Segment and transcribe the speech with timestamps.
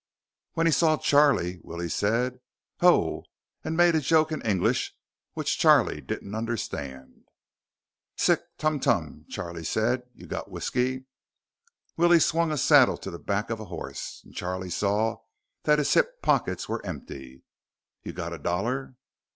[0.53, 2.39] When he saw Charlie, Willie said,
[2.79, 3.23] "Ho!"
[3.63, 4.95] and made a joke in English
[5.33, 7.27] which Charlie didn't understand.
[8.15, 10.01] "Sick tumtum," Charlie said.
[10.15, 11.05] "You got whisky?"
[11.97, 15.17] Willie swung a saddle to the back of a horse, and Charlie saw
[15.65, 17.43] that his hip pockets were empty.
[18.01, 18.95] "You got dollar?"